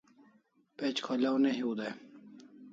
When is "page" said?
0.77-0.99